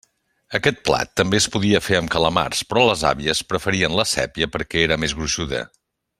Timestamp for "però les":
2.71-3.03